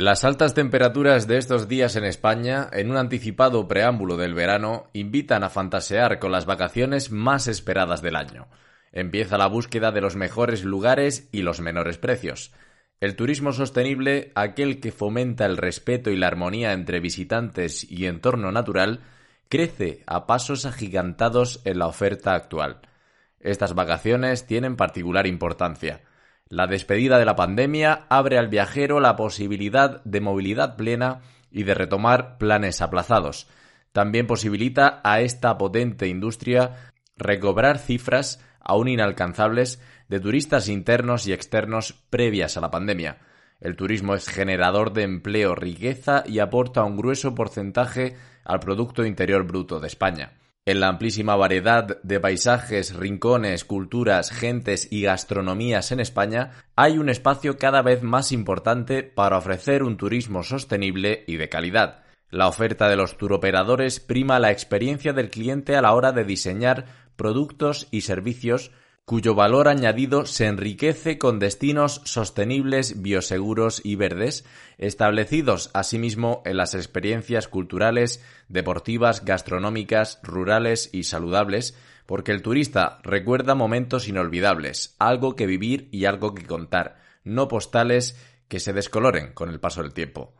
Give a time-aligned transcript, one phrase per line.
[0.00, 5.44] Las altas temperaturas de estos días en España, en un anticipado preámbulo del verano, invitan
[5.44, 8.48] a fantasear con las vacaciones más esperadas del año.
[8.92, 12.50] Empieza la búsqueda de los mejores lugares y los menores precios.
[12.98, 18.50] El turismo sostenible, aquel que fomenta el respeto y la armonía entre visitantes y entorno
[18.52, 19.00] natural,
[19.50, 22.80] crece a pasos agigantados en la oferta actual.
[23.38, 26.00] Estas vacaciones tienen particular importancia.
[26.52, 31.74] La despedida de la pandemia abre al viajero la posibilidad de movilidad plena y de
[31.74, 33.46] retomar planes aplazados.
[33.92, 41.92] También posibilita a esta potente industria recobrar cifras aún inalcanzables de turistas internos y externos
[42.10, 43.18] previas a la pandemia.
[43.60, 49.44] El turismo es generador de empleo, riqueza y aporta un grueso porcentaje al Producto Interior
[49.44, 50.32] Bruto de España.
[50.66, 57.08] En la amplísima variedad de paisajes, rincones, culturas, gentes y gastronomías en España, hay un
[57.08, 62.04] espacio cada vez más importante para ofrecer un turismo sostenible y de calidad.
[62.28, 66.84] La oferta de los turoperadores prima la experiencia del cliente a la hora de diseñar
[67.16, 68.70] productos y servicios
[69.10, 74.44] cuyo valor añadido se enriquece con destinos sostenibles, bioseguros y verdes,
[74.78, 81.76] establecidos asimismo en las experiencias culturales, deportivas, gastronómicas, rurales y saludables,
[82.06, 88.16] porque el turista recuerda momentos inolvidables, algo que vivir y algo que contar, no postales
[88.46, 90.36] que se descoloren con el paso del tiempo.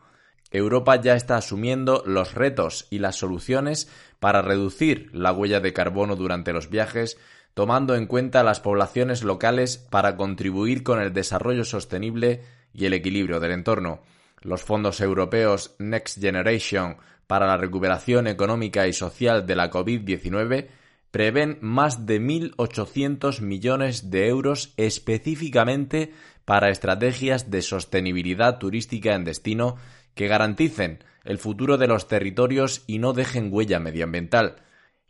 [0.52, 6.14] Europa ya está asumiendo los retos y las soluciones para reducir la huella de carbono
[6.14, 7.18] durante los viajes,
[7.54, 13.40] tomando en cuenta las poblaciones locales para contribuir con el desarrollo sostenible y el equilibrio
[13.40, 14.02] del entorno.
[14.40, 16.96] Los fondos europeos Next Generation
[17.26, 20.68] para la recuperación económica y social de la COVID-19
[21.10, 26.12] prevén más de 1.800 millones de euros específicamente
[26.44, 29.76] para estrategias de sostenibilidad turística en destino
[30.14, 34.56] que garanticen el futuro de los territorios y no dejen huella medioambiental.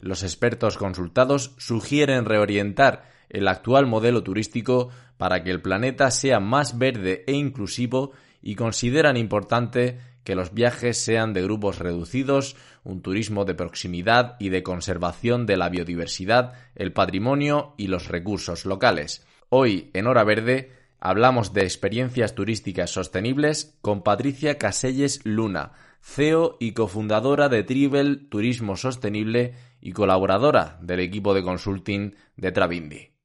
[0.01, 6.79] Los expertos consultados sugieren reorientar el actual modelo turístico para que el planeta sea más
[6.79, 8.13] verde e inclusivo
[8.43, 14.49] y consideran importante que los viajes sean de grupos reducidos, un turismo de proximidad y
[14.49, 19.27] de conservación de la biodiversidad, el patrimonio y los recursos locales.
[19.49, 25.73] Hoy, en Hora Verde, hablamos de experiencias turísticas sostenibles con Patricia Caselles Luna,
[26.03, 33.20] CEO y cofundadora de Tribel Turismo Sostenible y colaboradora del equipo de consulting de Travindi.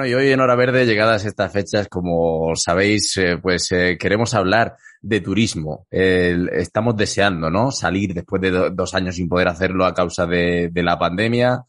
[0.00, 4.32] Bueno, y hoy en Hora Verde, llegadas estas fechas, como sabéis, eh, pues eh, queremos
[4.32, 5.86] hablar de turismo.
[5.90, 7.70] estamos deseando, ¿no?
[7.70, 11.66] Salir después de dos años sin poder hacerlo a causa de, la pandemia.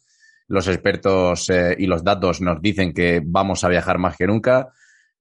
[0.48, 4.69] Los expertos eh, y los datos nos dicen que vamos a viajar más que nunca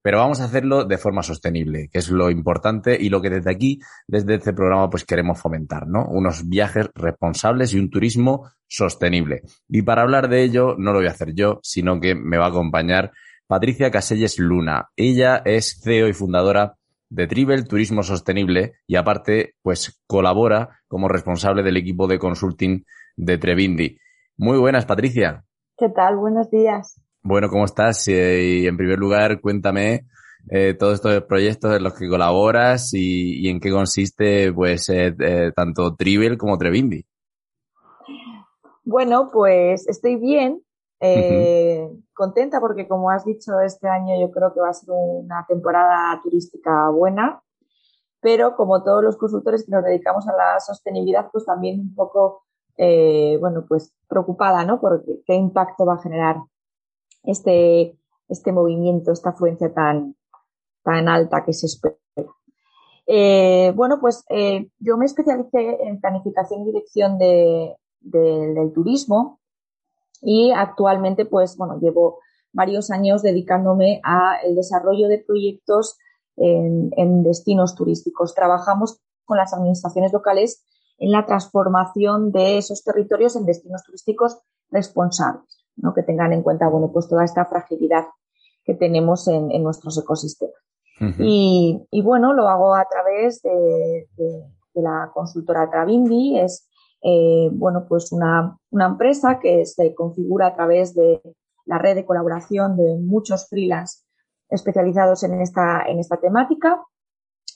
[0.02, 3.50] pero vamos a hacerlo de forma sostenible, que es lo importante y lo que desde
[3.50, 6.06] aquí, desde este programa, pues queremos fomentar, ¿no?
[6.06, 9.42] Unos viajes responsables y un turismo sostenible.
[9.68, 12.46] Y para hablar de ello, no lo voy a hacer yo, sino que me va
[12.46, 13.12] a acompañar
[13.46, 14.90] Patricia Caselles Luna.
[14.96, 16.76] Ella es CEO y fundadora
[17.10, 22.84] de Tribel Turismo Sostenible y aparte, pues colabora como responsable del equipo de consulting
[23.16, 23.98] de Trevindi.
[24.36, 25.44] Muy buenas, Patricia.
[25.76, 26.16] ¿Qué tal?
[26.16, 27.00] Buenos días.
[27.22, 28.08] Bueno, ¿cómo estás?
[28.08, 30.06] Y en primer lugar, cuéntame
[30.48, 35.52] eh, todos estos proyectos en los que colaboras y, en qué consiste, pues, eh, eh,
[35.54, 37.04] tanto Trivel como Trevindi.
[38.84, 40.62] Bueno, pues estoy bien,
[42.14, 46.18] contenta porque como has dicho, este año yo creo que va a ser una temporada
[46.22, 47.42] turística buena,
[48.20, 52.44] pero como todos los consultores que nos dedicamos a la sostenibilidad, pues también un poco,
[52.76, 54.80] bueno, pues preocupada, ¿no?
[54.80, 56.36] Por qué impacto va a generar
[57.22, 60.16] este, este movimiento, esta afluencia tan,
[60.82, 61.96] tan alta que se espera.
[63.06, 69.40] Eh, bueno, pues eh, yo me especialicé en planificación y dirección de, del turismo
[70.22, 72.20] y actualmente, pues bueno, llevo
[72.52, 75.98] varios años dedicándome al desarrollo de proyectos
[76.36, 78.34] en, en, destinos turísticos.
[78.34, 80.64] Trabajamos con las administraciones locales
[80.98, 84.38] en la transformación de esos territorios en destinos turísticos
[84.70, 85.94] responsables, ¿no?
[85.94, 88.06] que tengan en cuenta bueno, pues toda esta fragilidad
[88.64, 90.60] que tenemos en, en nuestros ecosistemas
[91.18, 94.44] y, y, bueno, lo hago a través de, de,
[94.74, 96.38] la consultora Travindi.
[96.38, 96.68] Es,
[97.02, 101.20] eh, bueno, pues una, una, empresa que se configura a través de
[101.64, 104.02] la red de colaboración de muchos freelance
[104.50, 106.82] especializados en esta, en esta temática.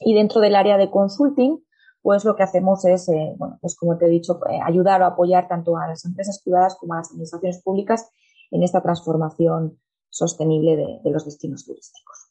[0.01, 1.63] Y dentro del área de consulting,
[2.05, 5.07] pues lo que hacemos es, eh, bueno, pues como te he dicho, eh, ayudar o
[5.07, 8.11] apoyar tanto a las empresas privadas como a las administraciones públicas
[8.51, 9.79] en esta transformación
[10.11, 12.31] sostenible de, los destinos turísticos.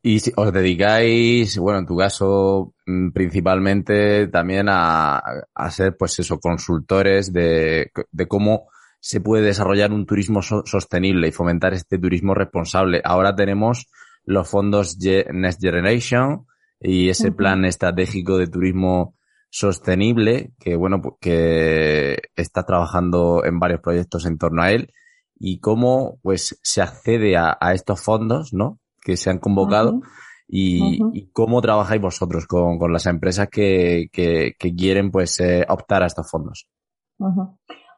[0.00, 5.22] Y si os dedicáis, bueno, en tu caso, mm, principalmente también a,
[5.54, 7.90] a ser, pues eso, consultores de,
[8.26, 8.68] cómo
[9.00, 13.02] se puede desarrollar un turismo sostenible y fomentar este turismo responsable.
[13.04, 13.86] Ahora tenemos
[14.24, 16.46] los fondos Next Generation
[16.80, 19.14] y ese plan estratégico de turismo
[19.50, 24.92] sostenible que, bueno, pues, que está trabajando en varios proyectos en torno a él
[25.36, 28.80] y cómo, pues, se accede a, a estos fondos, ¿no?
[29.04, 30.00] que se han convocado
[30.48, 36.06] y, cómo trabajáis vosotros con, con las empresas que, que, quieren pues eh, optar a
[36.06, 36.68] estos fondos.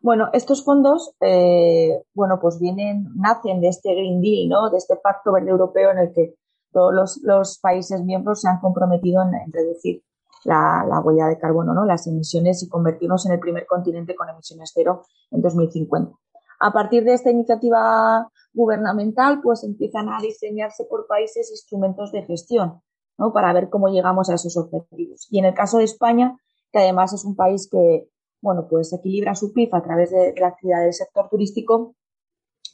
[0.02, 4.70] Bueno, estos fondos, eh, bueno, pues vienen, nacen de este Green Deal, ¿no?
[4.70, 6.34] De este Pacto Verde Europeo en el que
[6.76, 10.04] todos los, países miembros se han comprometido en, reducir
[10.44, 11.86] la, la, huella de carbono, ¿no?
[11.86, 16.12] Las emisiones y convertirnos en el primer continente con emisiones cero en 2050.
[16.60, 22.82] A partir de esta iniciativa gubernamental, pues empiezan a diseñarse por países instrumentos de gestión,
[23.16, 23.32] ¿no?
[23.32, 25.28] Para ver cómo llegamos a esos objetivos.
[25.30, 26.36] Y en el caso de España,
[26.72, 28.10] que además es un país que,
[28.42, 31.94] bueno, pues equilibra su PIB a través de, la actividad del sector turístico,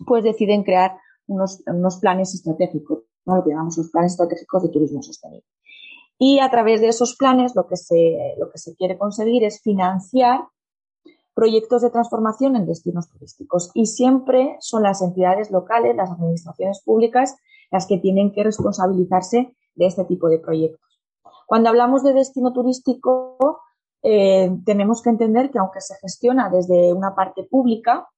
[0.04, 0.98] pues deciden crear
[1.28, 3.36] unos planes estratégicos, ¿no?
[3.36, 5.46] Lo que llamamos los planes estratégicos de turismo sostenible.
[6.18, 9.60] Y a través de esos planes lo que se, lo que se quiere conseguir es
[9.60, 10.40] financiar
[11.34, 13.70] proyectos de transformación en destinos turísticos.
[13.74, 17.36] Y siempre son las entidades locales, las administraciones públicas,
[17.70, 21.00] las que tienen que responsabilizarse de este tipo de proyectos.
[21.46, 23.60] Cuando hablamos de destino turístico,
[24.02, 28.08] eh, tenemos que entender que aunque se gestiona desde una parte pública,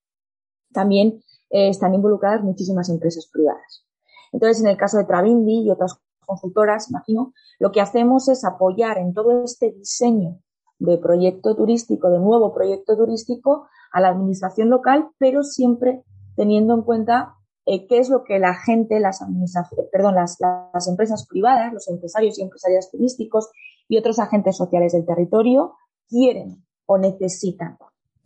[0.72, 3.86] también eh, están involucradas muchísimas empresas privadas.
[4.34, 5.96] Entonces, en el caso de Travindi y otras
[6.26, 10.40] consultoras, imagino, lo que hacemos es apoyar en todo este diseño
[10.80, 16.02] de proyecto turístico, de nuevo proyecto turístico a la administración local, pero siempre
[16.34, 20.88] teniendo en cuenta eh, qué es lo que la gente, las administraciones, perdón, las, las
[20.88, 23.50] empresas privadas, los empresarios y empresarias turísticos
[23.86, 25.74] y otros agentes sociales del territorio
[26.08, 27.78] quieren o necesitan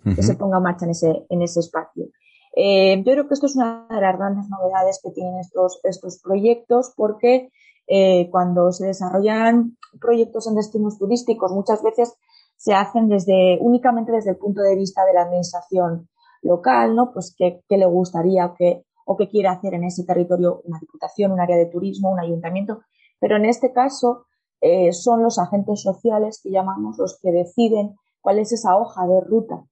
[0.05, 2.07] que se ponga en marcha en ese, en ese espacio.
[2.55, 6.21] Eh, yo creo que esto es una de las grandes novedades que tienen estos, estos
[6.23, 7.51] proyectos porque
[7.87, 12.15] eh, cuando se desarrollan proyectos en destinos turísticos muchas veces
[12.57, 16.09] se hacen desde, únicamente desde el punto de vista de la administración
[16.43, 17.13] local, ¿no?
[17.13, 21.33] Pues qué, le gustaría o qué, o qué quiere hacer en ese territorio una diputación,
[21.33, 22.81] un área de turismo, un ayuntamiento.
[23.21, 24.27] Pero en este caso
[24.61, 29.21] eh, son los agentes sociales que llamamos los que deciden cuál es esa hoja de
[29.21, 29.65] ruta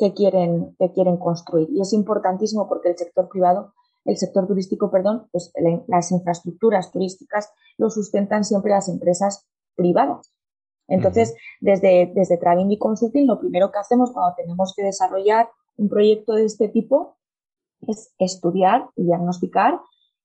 [0.00, 1.68] que quieren, que quieren construir.
[1.70, 3.74] Y es importantísimo porque el sector privado,
[4.06, 5.52] el sector turístico, perdón, pues
[5.86, 10.32] las infraestructuras turísticas lo sustentan siempre las empresas privadas.
[10.88, 16.32] Entonces, desde, desde Travindi Consulting, lo primero que hacemos cuando tenemos que desarrollar un proyecto
[16.34, 17.18] de este tipo
[17.86, 19.80] es estudiar y diagnosticar,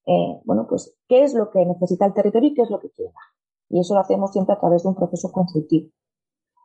[0.08, 2.90] eh, bueno, pues qué es lo que necesita el territorio y qué es lo que
[2.92, 3.14] quiere.
[3.70, 5.90] Y eso lo hacemos siempre a través de un proceso consultivo.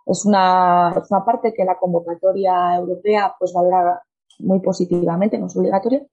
[0.06, 4.02] Es una, una parte que la convocatoria europea pues valora
[4.38, 6.04] muy positivamente, no es obligatoria,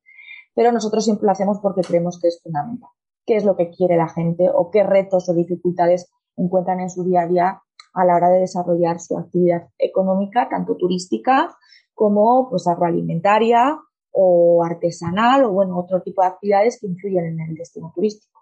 [0.54, 2.90] pero nosotros siempre lo hacemos porque creemos que es fundamental.
[3.26, 7.04] ¿Qué es lo que quiere la gente o qué retos o dificultades encuentran en su
[7.04, 7.62] día a día
[7.94, 11.56] a la hora de desarrollar su actividad económica, tanto turística
[11.94, 13.80] como pues agroalimentaria
[14.12, 18.40] o artesanal o bueno, otro tipo de actividades que influyen en el destino turístico.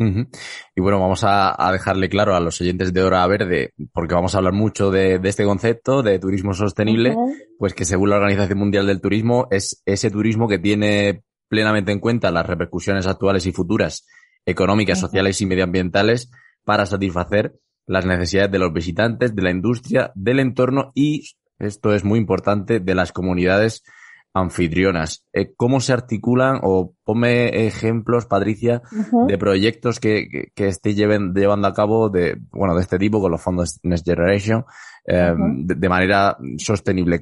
[0.00, 4.38] Y bueno, vamos a, dejarle claro a los oyentes de Hora Verde, porque vamos a
[4.38, 7.14] hablar mucho de, este concepto de turismo sostenible,
[7.58, 11.98] pues que según la Organización Mundial del Turismo es ese turismo que tiene plenamente en
[12.00, 14.06] cuenta las repercusiones actuales y futuras
[14.46, 16.30] económicas, sociales y medioambientales
[16.64, 17.54] para satisfacer
[17.86, 21.24] las necesidades de los visitantes, de la industria, del entorno y,
[21.58, 23.82] esto es muy importante, de las comunidades
[24.32, 25.26] anfitrionas.
[25.32, 28.82] Eh, ¿Cómo se articulan o ponme ejemplos, Patricia,
[29.26, 33.42] de proyectos que, que, estéis llevando a cabo de, bueno, de este tipo con los
[33.42, 34.64] fondos Next Generation
[35.04, 37.20] eh, de, manera sostenible?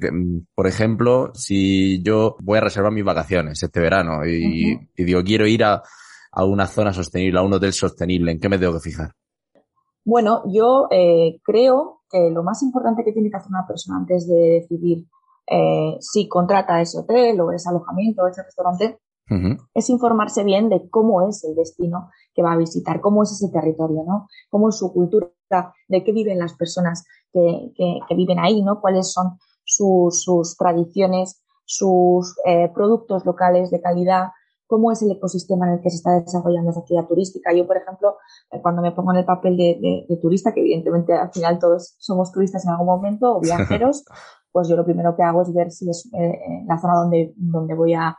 [0.53, 5.63] Por ejemplo, si yo voy a reservar mis vacaciones este verano y, digo, quiero ir
[5.63, 5.81] a,
[6.31, 9.11] a, una zona sostenible, a un hotel sostenible, ¿en qué me tengo que fijar?
[10.05, 14.27] Bueno, yo eh, creo que lo más importante que tiene que hacer una persona antes
[14.27, 15.05] de decidir
[15.49, 18.99] eh, si contrata ese hotel o ese alojamiento o ese restaurante,
[19.75, 23.49] es informarse bien de cómo es el destino que va a visitar, cómo es ese
[23.49, 24.27] territorio, ¿no?
[24.49, 25.29] Cómo es su cultura,
[25.87, 27.71] de qué viven las personas que,
[28.15, 28.81] viven ahí, ¿no?
[28.81, 34.29] Cuáles son sus, tradiciones, sus eh, productos locales de calidad,
[34.69, 37.51] cómo es el ecosistema en el que se está desarrollando esa actividad turística.
[37.51, 38.17] Yo, por ejemplo,
[38.51, 41.95] eh, cuando me pongo en el papel de, de turista, que evidentemente al final todos
[41.97, 44.05] somos turistas en algún momento o viajeros,
[44.51, 47.73] pues yo lo primero que hago es ver si es eh, la zona donde, donde
[47.73, 48.15] voy a,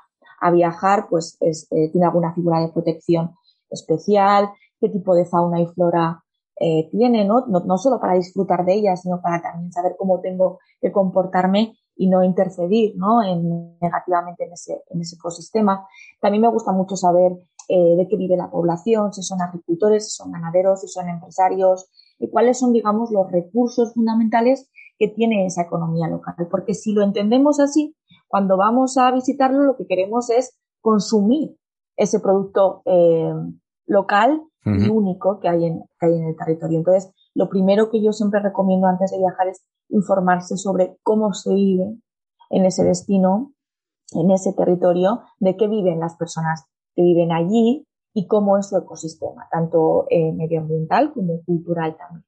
[0.54, 3.32] viajar, pues eh, tiene alguna figura de protección
[3.68, 4.48] especial,
[4.80, 6.24] qué tipo de fauna y flora
[6.58, 7.44] eh, tiene, ¿no?
[7.46, 7.76] ¿no?
[7.76, 12.24] solo para disfrutar de ella, sino para también saber cómo tengo que comportarme y no
[12.24, 13.22] interferir, ¿no?
[13.22, 15.86] En, negativamente en ese, en ese ecosistema.
[16.18, 17.32] También me gusta mucho saber
[17.68, 21.88] de qué vive la población, si son agricultores, si son ganaderos, si son empresarios,
[22.18, 26.34] y cuáles son, digamos, los recursos fundamentales que tiene esa economía local.
[26.50, 27.94] Porque si lo entendemos así,
[28.28, 31.56] cuando vamos a visitarlo, lo que queremos es consumir
[31.96, 33.32] ese producto eh,
[33.86, 36.78] local y único que hay, en, que hay en el territorio.
[36.78, 41.54] Entonces, lo primero que yo siempre recomiendo antes de viajar es informarse sobre cómo se
[41.54, 41.96] vive
[42.50, 43.52] en ese destino,
[44.12, 48.76] en ese territorio, de qué viven las personas que viven allí y cómo es su
[48.76, 52.24] ecosistema, tanto eh, medioambiental como cultural también.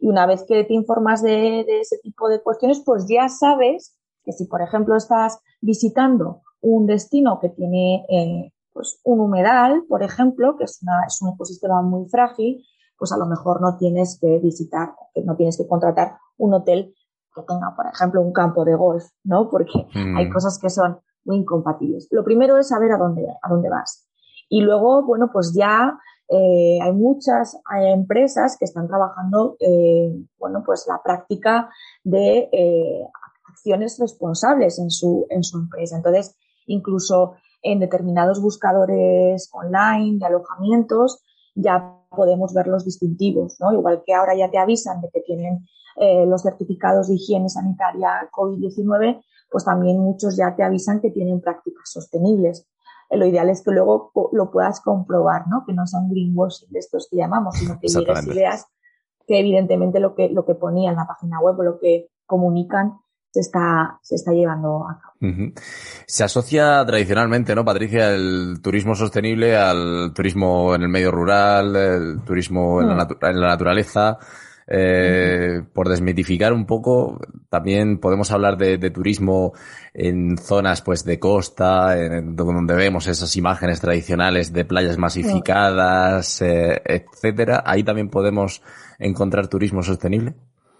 [0.00, 4.32] Y una vez que te informas de, ese tipo de cuestiones, pues ya sabes que
[4.32, 10.56] si, por ejemplo, estás visitando un destino que tiene eh, pues un humedal, por ejemplo,
[10.56, 10.80] que es,
[11.20, 12.64] un ecosistema muy frágil,
[12.98, 14.94] pues a lo mejor no tienes que visitar,
[15.24, 16.94] no tienes que contratar un hotel
[17.34, 19.48] que tenga, por ejemplo, un campo de golf, ¿no?
[19.48, 20.16] Porque mm.
[20.16, 22.08] hay cosas que son muy incompatibles.
[22.10, 24.08] Lo primero es saber a dónde, a dónde vas.
[24.48, 30.86] Y luego, bueno, pues ya eh, hay muchas empresas que están trabajando, eh, bueno, pues
[30.88, 31.70] la práctica
[32.04, 33.06] de eh,
[33.48, 35.96] acciones responsables en su, en su empresa.
[35.96, 41.22] Entonces, incluso en determinados buscadores online de alojamientos
[41.54, 43.72] ya podemos ver los distintivos, ¿no?
[43.72, 45.66] Igual que ahora ya te avisan de que tienen
[46.26, 51.90] los certificados de higiene sanitaria COVID-19, pues también muchos ya te avisan que tienen prácticas
[51.90, 52.66] sostenibles
[53.16, 55.64] lo ideal es que luego lo puedas comprobar, ¿no?
[55.66, 58.66] Que no sean greenwashing de estos que llamamos, sino que llegues y veas
[59.26, 62.98] que evidentemente lo que, lo que ponía en la página web o lo que comunican
[63.32, 65.52] se está, se está llevando a cabo.
[66.06, 72.20] Se asocia tradicionalmente, ¿no, Patricia, el turismo sostenible al turismo en el medio rural, el
[72.24, 73.24] turismo en, la, mm.
[73.24, 74.18] en la naturaleza.
[74.66, 79.52] Eh, por desmitificar un poco, también podemos hablar de, turismo
[79.92, 86.80] en zonas pues de costa, en, donde vemos esas imágenes tradicionales de playas masificadas, eh,
[86.84, 87.62] etcétera.
[87.66, 88.62] Ahí también podemos
[88.98, 90.34] encontrar turismo sostenible.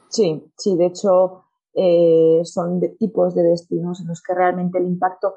[0.08, 4.86] Sí, sí, de hecho eh, son de tipos de destinos en los que realmente el
[4.86, 5.34] impacto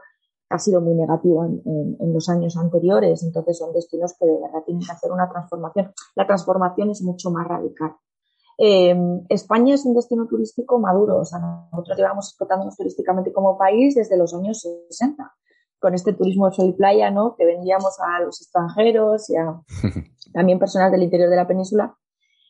[0.50, 4.86] ha sido muy negativo en, los años anteriores, entonces son destinos que de verdad tienen
[4.86, 5.92] que hacer una transformación.
[6.16, 7.96] La transformación es mucho más radical.
[8.58, 13.96] Em, España es un destino turístico maduro, o sea, nosotros llevamos explotándonos turísticamente como país
[13.96, 15.30] desde los años 60,
[15.80, 17.36] con este turismo de sol y playa, ¿no?
[17.36, 19.62] Que vendíamos a los extranjeros y a
[20.34, 21.98] también personas del interior de la península.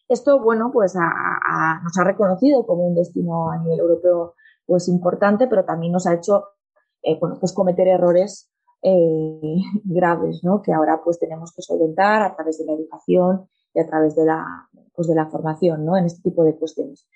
[0.08, 4.36] Esto, bueno, pues nos ha reconocido como un destino a nivel europeo
[4.66, 6.46] pues importante, pero también nos ha hecho,
[7.02, 10.62] eh, pues cometer errores eh, graves, ¿no?
[10.62, 14.26] Que ahora pues tenemos que solventar a través de la educación y a través de
[14.26, 14.46] la,
[14.94, 15.98] pues de la formación, ¿no?
[15.98, 17.08] En este tipo de cuestiones.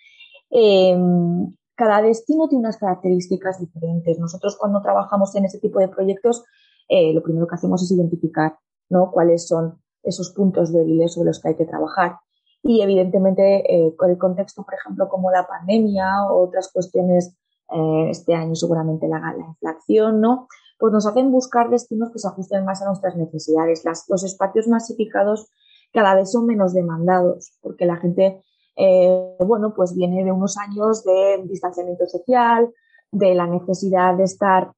[0.49, 4.19] Em, cada destino tiene unas características diferentes.
[4.19, 6.43] Nosotros cuando trabajamos en ese tipo de proyectos,
[6.87, 8.57] eh, lo primero que hacemos es identificar,
[8.89, 9.11] ¿no?
[9.11, 12.17] Cuáles son esos puntos débiles sobre los que hay que trabajar.
[12.63, 17.35] Y evidentemente, eh, el contexto, por ejemplo, como la pandemia o otras cuestiones
[17.71, 20.47] eh, este año seguramente la, la inflación, ¿no?
[20.77, 23.83] Pues nos hacen buscar destinos que se ajusten más a nuestras necesidades.
[24.07, 25.49] los espacios masificados
[25.91, 28.43] cada vez son menos demandados porque la gente,
[28.75, 32.69] eh, bueno, pues viene de unos años de distanciamiento social,
[33.11, 34.71] de la necesidad de estar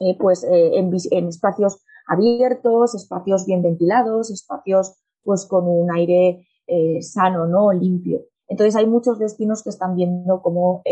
[0.00, 7.02] eh, pues eh, en, espacios abiertos, espacios bien ventilados, espacios pues con un aire eh,
[7.02, 7.72] sano, ¿no?
[7.72, 8.22] limpio.
[8.48, 10.82] Entonces hay muchos destinos que están viendo como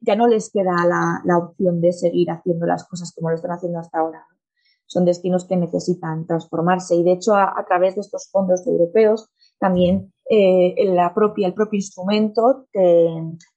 [0.00, 3.78] ya no les queda la, opción de seguir haciendo las cosas como lo están haciendo
[3.78, 4.26] hasta ahora.
[4.86, 9.28] Son destinos que necesitan transformarse y de hecho a, través de estos fondos europeos
[9.60, 13.08] también la propia, el propio instrumento te,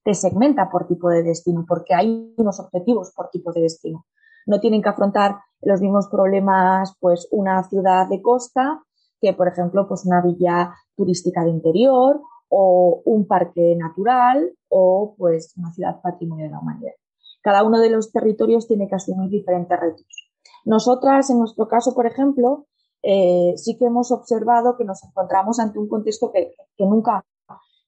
[0.03, 4.05] te, segmenta por tipo de destino, porque hay unos objetivos por tipo de destino
[4.45, 8.83] no tienen que afrontar los mismos problemas pues una ciudad de costa
[9.21, 15.53] que por ejemplo pues una villa turística de interior o un parque natural o pues
[15.57, 16.93] una ciudad patrimonio de la humanidad.
[17.41, 20.31] Cada uno de los territorios tiene que asumir diferentes retos.
[20.65, 22.67] Nosotras, en nuestro caso, por ejemplo,
[23.03, 27.25] eh, sí que hemos observado que nos encontramos ante un contexto que, nunca,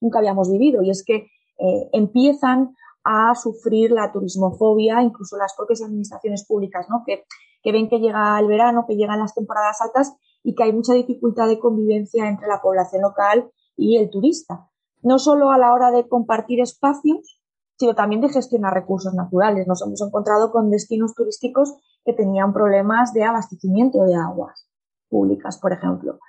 [0.02, 1.28] nunca habíamos vivido y es que
[1.60, 7.04] eh, empiezan a sufrir la turismofobia, incluso las propias administraciones públicas, ¿no?
[7.06, 7.26] Que,
[7.62, 10.94] que ven que llega el verano, que llegan las temporadas altas y que hay mucha
[10.94, 14.70] dificultad de convivencia entre la población local y el turista.
[15.02, 17.42] No solo a la hora de compartir espacios,
[17.78, 19.68] sino también de gestionar recursos naturales.
[19.68, 24.68] Nos hemos encontrado con destinos turísticos que tenían problemas de abastecimiento de aguas
[25.10, 26.20] públicas, por ejemplo.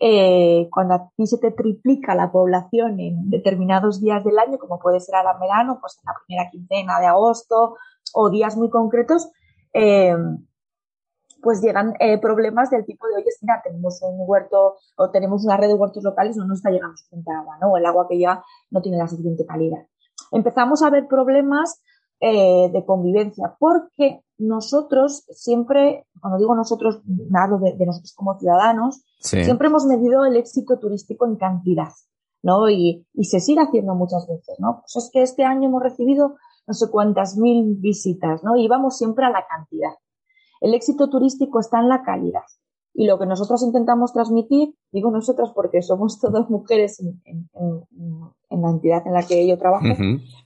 [0.00, 4.78] Eh, cuando a ti se te triplica la población en determinados días del año, como
[4.78, 7.76] puede ser ahora verano, pues en la primera quincena de agosto
[8.12, 9.30] o días muy concretos,
[9.72, 10.16] eh,
[11.44, 15.56] pues llegan eh, problemas del tipo de, oye, mira, tenemos un huerto o tenemos una
[15.56, 17.72] red de huertos locales, no nos está llegando suficiente agua, ¿no?
[17.72, 19.86] O el agua que ya no tiene la suficiente calidad.
[20.32, 21.82] Empezamos a ver problemas
[22.20, 27.02] eh, de convivencia, porque nosotros siempre, cuando digo nosotros,
[27.34, 31.90] hablo de, nosotros como ciudadanos, siempre hemos medido el éxito turístico en cantidad,
[32.42, 32.70] ¿no?
[32.70, 34.80] Y, y, se sigue haciendo muchas veces, ¿no?
[34.80, 38.56] Pues es que este año hemos recibido no sé cuántas mil visitas, ¿no?
[38.56, 39.92] Y vamos siempre a la cantidad.
[40.64, 42.44] El éxito turístico está en la calidad.
[42.94, 47.20] Y lo que nosotros intentamos transmitir, digo nosotras porque somos todas mujeres en,
[48.48, 49.84] la entidad en la que yo trabajo,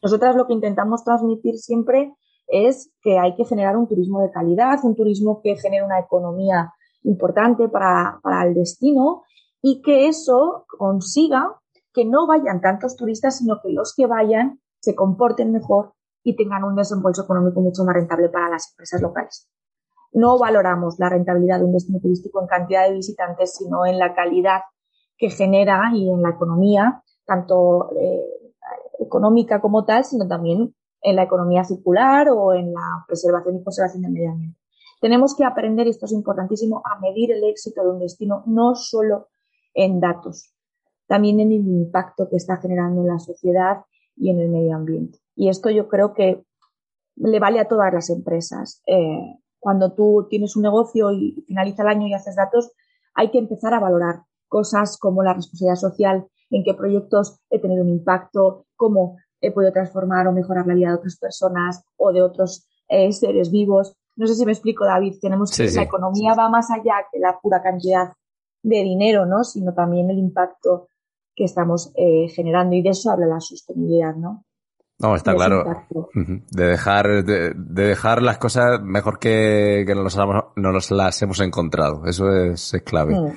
[0.02, 2.16] nosotras lo que intentamos transmitir siempre
[2.48, 6.72] es que hay que generar un turismo de calidad, un turismo que genere una economía
[7.04, 9.22] importante para, para el destino
[9.62, 11.60] y que eso consiga
[11.92, 15.92] que no vayan tantos turistas, sino que los que vayan se comporten mejor
[16.24, 19.48] y tengan un desembolso económico mucho más rentable para las empresas locales
[20.12, 24.14] no valoramos la rentabilidad de un destino turístico en cantidad de visitantes, sino en la
[24.14, 24.60] calidad
[25.16, 28.24] que genera y en la economía, tanto eh,
[29.00, 34.02] económica como tal, sino también en la economía circular o en la preservación y conservación
[34.02, 34.58] del medio ambiente.
[35.00, 38.74] Tenemos que aprender, y esto es importantísimo, a medir el éxito de un destino no
[38.74, 39.28] solo
[39.74, 40.52] en datos,
[41.06, 43.84] también en el impacto que está generando en la sociedad
[44.16, 45.18] y en el medio ambiente.
[45.36, 46.44] Y esto yo creo que
[47.14, 48.82] le vale a todas las empresas.
[48.86, 52.72] Eh, cuando tú tienes un negocio y finaliza el año y haces datos,
[53.14, 57.82] hay que empezar a valorar cosas como la responsabilidad social, en qué proyectos he tenido
[57.82, 62.22] un impacto, cómo he podido transformar o mejorar la vida de otras personas o de
[62.22, 63.94] otros eh, seres vivos.
[64.16, 65.16] No sé si me explico, David.
[65.20, 68.12] Tenemos que la economía va más allá que la pura cantidad
[68.62, 69.44] de dinero, ¿no?
[69.44, 70.88] Sino también el impacto
[71.34, 74.44] que estamos eh, generando y de eso habla la sostenibilidad, ¿no?
[75.00, 75.86] No, está claro.
[76.12, 80.18] De dejar, de, dejar las cosas mejor que, que nos,
[80.56, 82.04] nos las hemos encontrado.
[82.06, 83.14] Eso es, clave.
[83.14, 83.36] Mm.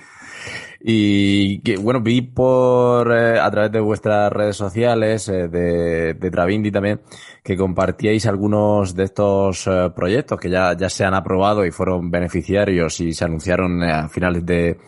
[0.84, 6.32] Y que, bueno, vi por eh, a través de vuestras redes sociales, eh, de, de
[6.32, 7.02] Travindi también,
[7.43, 12.10] que compartíais algunos de estos eh, proyectos que ya, ya se han aprobado y fueron
[12.10, 14.80] beneficiarios y se anunciaron a finales de,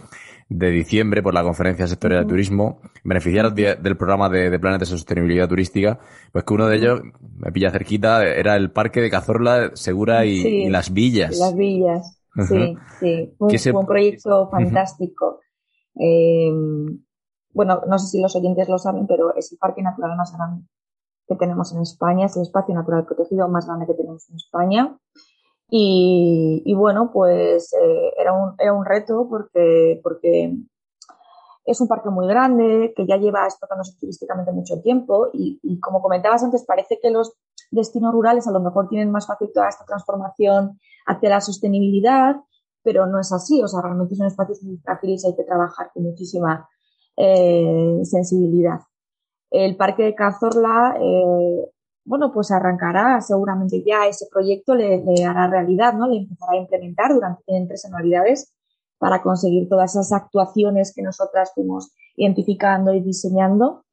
[0.58, 5.50] de diciembre por la Conferencia Sectorial de Turismo, beneficiarios del programa de, planes de sostenibilidad
[5.50, 6.00] turística,
[6.32, 7.02] pues que uno de ellos,
[7.38, 11.38] me pilla cerquita, era el Parque de Cazorla, Segura y, Las Villas.
[11.40, 13.34] Las Villas, sí, sí.
[13.38, 15.40] Fue, un proyecto fantástico.
[15.96, 17.00] Em,
[17.52, 20.66] bueno, no sé si los oyentes lo saben, pero es el parque natural más grande
[21.28, 24.98] que tenemos en España, es el espacio natural protegido más grande que tenemos en España.
[25.76, 30.56] Y, bueno, pues eh, era, un, era un reto porque, porque
[31.66, 36.44] es un parque muy grande, que ya lleva explotándose turísticamente mucho tiempo y, como comentabas
[36.44, 37.34] antes, parece que los
[37.72, 42.36] destinos rurales a lo mejor tienen más fácil toda esta transformación hacia la sostenibilidad,
[42.84, 43.64] pero no es así.
[43.64, 46.70] O sea, realmente son espacios muy frágiles y hay que trabajar con muchísima
[47.18, 48.82] eh, sensibilidad.
[49.50, 51.73] El parque de Cazorla eh,
[52.06, 56.08] bueno, pues arrancará seguramente ya ese proyecto, le, hará realidad, ¿no?
[56.08, 58.54] Le empezará a implementar durante tres anualidades
[58.98, 63.86] para conseguir todas esas actuaciones que nosotras fuimos identificando y diseñando.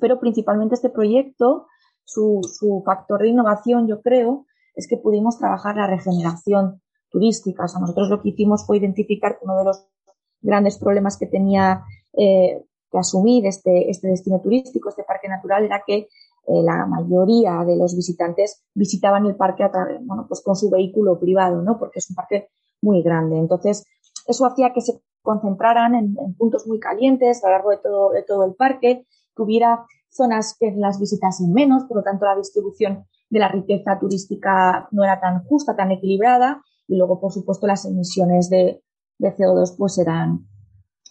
[0.00, 1.66] Pero principalmente este proyecto,
[2.04, 7.64] su, su factor de innovación, yo creo, es que pudimos trabajar la regeneración turística.
[7.64, 9.86] O sea, nosotros lo que hicimos fue identificar que uno de los
[10.40, 15.82] grandes problemas que tenía eh, que asumir este, este destino turístico, este parque natural, era
[15.86, 16.08] que
[16.46, 20.70] eh, la mayoría de los visitantes visitaban el parque a través, bueno, pues con su
[20.70, 21.78] vehículo privado, ¿no?
[21.78, 22.48] Porque es un parque
[22.82, 23.38] muy grande.
[23.38, 23.84] Entonces,
[24.26, 28.22] eso hacía que se concentraran en, puntos muy calientes a lo largo de todo, de
[28.22, 33.06] todo el parque, que hubiera zonas que las visitasen menos, por lo tanto la distribución
[33.28, 37.84] de la riqueza turística no era tan justa, tan equilibrada, y luego, por supuesto, las
[37.84, 38.82] emisiones de,
[39.18, 40.48] de CO2 pues eran,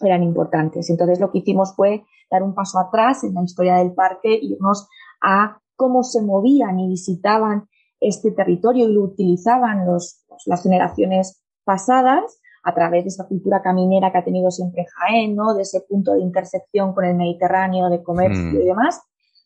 [0.02, 0.90] eran importantes.
[0.90, 4.88] Entonces, lo que hicimos fue dar un paso atrás en la historia del parque, irnos
[5.20, 7.68] a cómo se movían y visitaban
[8.00, 14.12] este territorio y lo utilizaban los, las generaciones pasadas a través de esa cultura caminera
[14.12, 15.54] que ha tenido siempre Jaén, ¿no?
[15.54, 18.66] De ese punto de intersección con el Mediterráneo, de comercio y hmm.
[18.66, 19.00] demás.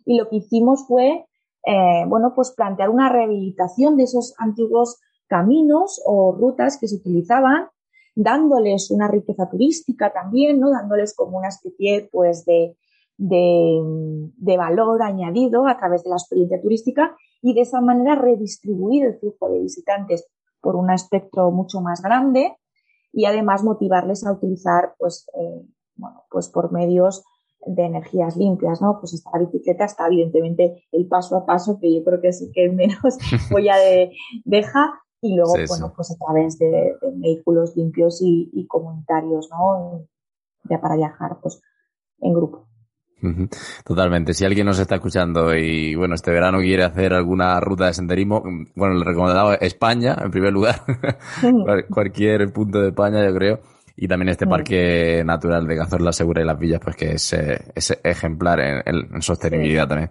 [0.05, 1.27] Y lo que hicimos fue,
[1.65, 7.69] eh, bueno, pues plantear una rehabilitación de esos antiguos caminos o rutas que se utilizaban,
[8.15, 10.71] dándoles una riqueza turística también, ¿no?
[10.71, 12.77] Dándoles como una especie, pues, de,
[13.17, 19.19] de, valor añadido a través de la experiencia turística y de esa manera redistribuir el
[19.19, 20.27] flujo de visitantes
[20.61, 22.57] por un espectro mucho más grande
[23.13, 27.25] y además motivarles a utilizar pues, eh, bueno, pues por medios
[27.67, 28.99] de energías limpias, ¿no?
[29.01, 32.69] Pues esta bicicleta está evidentemente el paso a paso que yo creo que es que
[32.69, 33.19] menos
[33.51, 34.13] voy de,
[34.45, 40.07] deja y luego, bueno, pues a través de, vehículos limpios y, y, comunitarios, ¿no?
[40.69, 41.63] Ya para viajar, pues
[42.21, 42.67] en grupo.
[43.85, 44.35] Totalmente.
[44.35, 48.43] Si alguien nos está escuchando y bueno, este verano quiere hacer alguna ruta de senderismo,
[48.75, 50.83] bueno, le recomendaba España en primer lugar,
[51.91, 53.61] cualquier punto de España, yo creo.
[53.97, 57.61] Y también este parque natural de Cazorla Segura y las Villas, pues que es, eh,
[58.03, 60.11] ejemplar en, sostenibilidad también.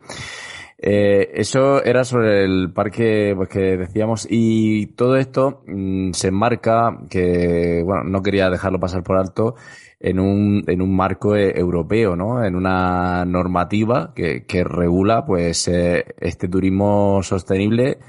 [0.78, 6.98] Eh, eso era sobre el parque pues que decíamos y todo esto mm, se enmarca
[7.10, 9.56] que bueno no quería dejarlo pasar por alto
[10.04, 12.44] en un, en un marco eh, europeo, ¿no?
[12.44, 18.00] En una normativa que, que regula, pues, eh, este turismo sostenible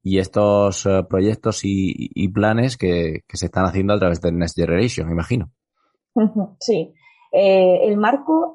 [0.00, 4.30] y estos eh, proyectos y, y planes que, que, se están haciendo a través de
[4.30, 5.50] Next Generation, me imagino.
[6.60, 6.94] Sí.
[7.32, 8.54] El marco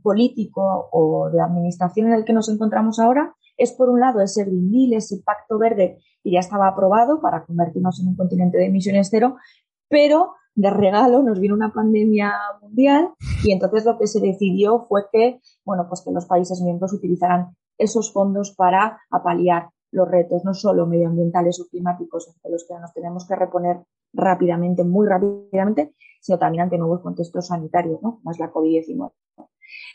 [0.00, 4.44] político o de administración en el que nos encontramos ahora es, por un lado, ese
[4.44, 8.66] Green Deal, ese pacto verde que ya estaba aprobado para convertirnos en un continente de
[8.66, 9.38] emisiones cero,
[9.88, 13.10] pero de regalo nos vino una pandemia mundial
[13.44, 17.56] y entonces lo que se decidió fue que, bueno, pues que los países miembros utilizaran
[17.78, 22.92] esos fondos para apaliar los retos, no solo medioambientales o climáticos, ante los que nos
[22.94, 28.20] tenemos que reponer rápidamente, muy rápidamente, sino también ante nuevos contextos sanitarios, ¿no?
[28.22, 29.12] Más la COVID-19.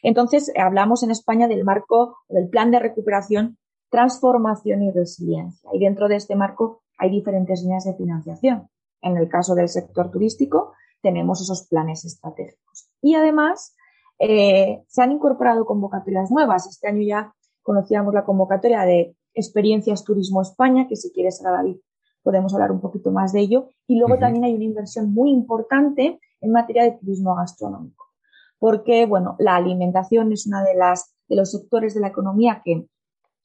[0.04, 3.58] Entonces, hablamos en España del marco, del plan de recuperación,
[3.90, 5.70] transformación y resiliencia.
[5.74, 8.70] Y dentro de este marco hay diferentes líneas de financiación.
[9.02, 12.90] En el caso del sector turístico, tenemos esos planes estratégicos.
[13.02, 13.76] Y además,
[14.20, 16.68] eh, se han incorporado convocatorias nuevas.
[16.68, 21.78] Este año ya conocíamos la convocatoria de Experiencias Turismo España, que si quieres, David,
[22.24, 23.70] podemos hablar un poquito más de ello.
[23.88, 28.06] Y luego también hay una inversión muy importante en materia de turismo gastronómico.
[28.60, 32.88] Porque, bueno, la alimentación es una de las, de los sectores de la economía que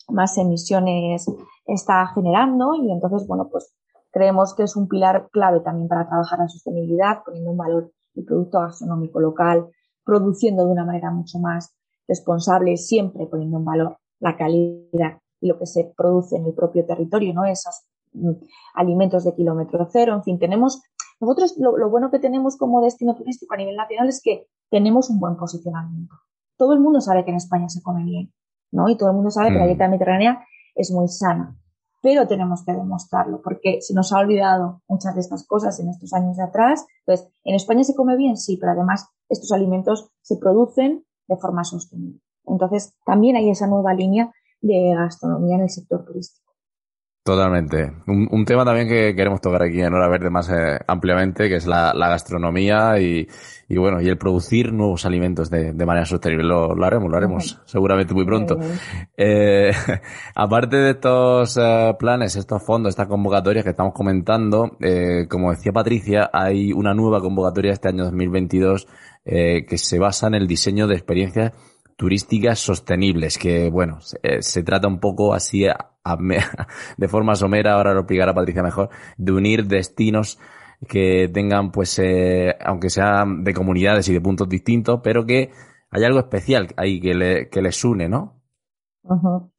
[0.08, 1.26] más emisiones
[1.66, 3.74] está generando y entonces, bueno, pues
[4.12, 8.24] Creemos que es un pilar clave también para trabajar la sostenibilidad, poniendo en valor el
[8.24, 9.70] producto gastronómico local,
[10.04, 11.74] produciendo de una manera mucho más
[12.06, 16.84] responsable, siempre poniendo en valor la calidad y lo que se produce en el propio
[16.84, 17.46] territorio, ¿no?
[17.46, 18.32] Esos mm,
[18.74, 20.82] alimentos de kilómetro cero, en fin, tenemos,
[21.18, 25.08] nosotros lo, lo, bueno que tenemos como destino turístico a nivel nacional es que tenemos
[25.08, 26.14] un buen posicionamiento.
[26.58, 28.30] Todo el mundo sabe que en España se come bien,
[28.72, 28.90] ¿no?
[28.90, 29.68] Y todo el mundo sabe que la mm.
[29.68, 30.44] dieta mediterránea
[30.74, 31.56] es muy sana
[32.02, 36.12] pero tenemos que demostrarlo porque se nos ha olvidado muchas de estas cosas en estos
[36.12, 36.84] años de atrás.
[37.06, 38.36] Entonces, ¿en España se come bien?
[38.36, 42.20] Sí, pero además estos alimentos se producen de forma sostenible.
[42.44, 46.41] Entonces, también hay esa nueva línea de gastronomía en el sector turístico.
[47.24, 47.92] Totalmente.
[48.08, 51.66] Un, tema también que queremos tocar aquí en Hora Verde más eh, ampliamente, que es
[51.66, 53.28] la, gastronomía y,
[53.76, 56.44] bueno, y el producir nuevos alimentos de, manera sostenible.
[56.44, 58.58] Lo, haremos, lo haremos seguramente muy pronto.
[59.16, 59.70] Eh,
[60.34, 64.76] aparte de estos eh, planes, estos fondos, estas convocatorias que estamos comentando,
[65.28, 68.88] como decía Patricia, hay una nueva convocatoria este año 2022
[69.24, 71.52] que se basa en el diseño de experiencias
[72.02, 75.66] turísticas sostenibles, que bueno, se, eh, trata un poco así
[76.96, 80.36] de forma somera, ahora lo explicará Patricia mejor, de unir destinos
[80.88, 85.52] que tengan, pues, eh, aunque sean de comunidades y de puntos distintos, pero que
[85.92, 88.42] hay algo especial ahí que, le, que les une, ¿no?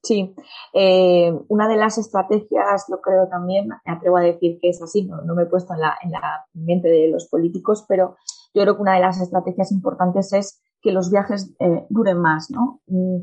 [0.02, 0.36] Sí,
[0.74, 5.06] eh, una de las estrategias, lo creo también, me atrevo a decir que es así,
[5.06, 8.18] no, no me he puesto en la, en la mente de los políticos, pero
[8.54, 12.52] yo creo que una de las estrategias importantes es que los viajes eh, duren más,
[12.52, 12.82] ¿no?
[12.88, 13.20] Mm,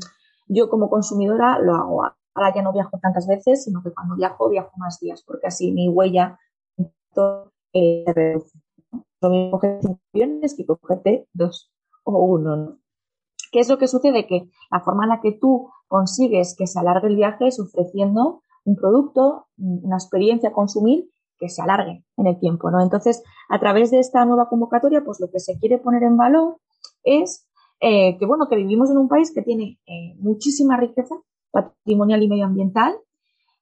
[0.47, 2.03] yo como consumidora lo hago.
[2.33, 5.71] Ahora ya no viajo tantas veces, sino que cuando viajo, viajo más días, porque así
[5.71, 6.39] mi huella
[7.73, 8.59] eh, se reduce.
[9.21, 9.79] Lo mismo que
[10.13, 11.71] aviones que cogerte dos
[12.03, 12.77] o uno, ¿no?
[13.51, 14.27] ¿Qué es lo que sucede?
[14.27, 18.41] Que la forma en la que tú consigues que se alargue el viaje es ofreciendo
[18.63, 22.81] un producto, una experiencia a consumir que se alargue en el tiempo, ¿no?
[22.81, 26.57] Entonces, a través de esta nueva convocatoria, pues lo que se quiere poner en valor
[27.03, 27.47] es
[27.83, 31.15] eh, que, bueno, que vivimos en un país que tiene eh, muchísima riqueza
[31.49, 32.95] patrimonial y medioambiental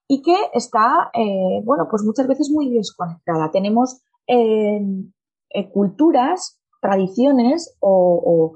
[0.09, 3.49] y que está, eh, bueno, pues muchas veces muy desconectada.
[3.51, 4.01] Tenemos
[5.73, 8.53] culturas, tradiciones o,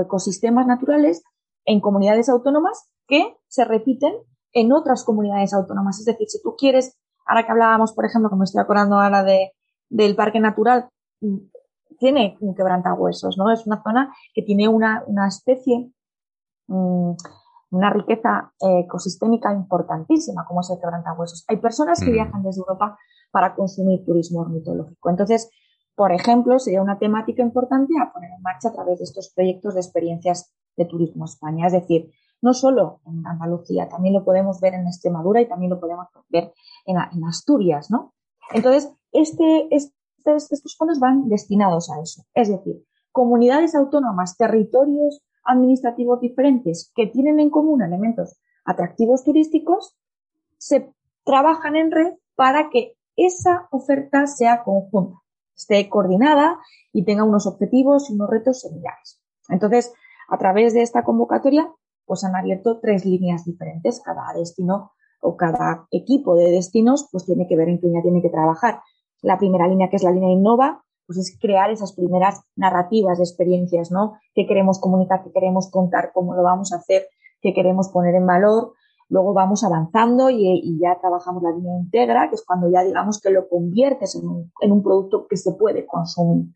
[0.00, 1.24] ecosistemas naturales
[1.64, 4.14] en comunidades autónomas que se repiten
[4.52, 5.98] en otras comunidades autónomas.
[5.98, 9.52] Es decir, si tú quieres, ahora que hablábamos, por ejemplo, como estoy acordando ahora de,
[9.88, 10.88] del parque natural,
[11.98, 13.50] tiene un quebrantahuesos, ¿no?
[13.52, 15.92] Es una zona que tiene una, una especie,
[16.66, 17.12] mm,
[17.70, 21.44] una riqueza eh, ecosistémica importantísima, como es el quebrantahuesos.
[21.48, 22.12] Hay personas que mm.
[22.12, 22.98] viajan desde Europa
[23.30, 25.10] para consumir turismo ornitológico.
[25.10, 25.50] Entonces,
[25.94, 29.74] por ejemplo, sería una temática importante a poner en marcha a través de estos proyectos
[29.74, 31.66] de experiencias de turismo España.
[31.66, 35.80] Es decir, no solo en Andalucía, también lo podemos ver en Extremadura y también lo
[35.80, 36.52] podemos ver
[36.86, 38.14] en, Asturias, ¿no?
[38.52, 39.97] Entonces, este, este,
[40.36, 42.24] estos fondos van destinados a eso.
[42.34, 49.96] Es decir, comunidades autónomas, territorios administrativos diferentes que tienen en común elementos atractivos turísticos,
[50.58, 50.92] se
[51.24, 55.18] trabajan en red para que esa oferta sea conjunta,
[55.56, 56.58] esté coordinada
[56.92, 59.20] y tenga unos objetivos y unos retos similares.
[59.48, 59.92] Entonces,
[60.28, 61.72] a través de esta convocatoria,
[62.04, 64.00] pues han abierto tres líneas diferentes.
[64.04, 68.22] Cada destino o cada equipo de destinos, pues tiene que ver en qué línea tiene
[68.22, 68.80] que trabajar.
[69.22, 73.24] La primera línea, que es la línea Innova, pues es crear esas primeras narrativas de
[73.24, 74.18] experiencias, ¿no?
[74.34, 77.06] ¿Qué queremos comunicar, qué queremos contar, cómo lo vamos a hacer,
[77.40, 78.74] qué queremos poner en valor?
[79.08, 83.30] Luego vamos avanzando y, ya trabajamos la línea integra, que es cuando ya digamos que
[83.30, 86.52] lo conviertes en un, producto que se puede consumir,